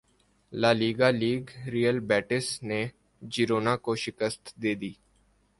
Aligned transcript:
La Liga 0.53 1.09
league 1.19 1.43
Real 1.73 1.97
Betis 2.09 2.47
نے 2.63 2.81
Girona 3.21 3.75
کو 3.83 3.91
شکست 4.03 4.43
دیدی 4.61 4.93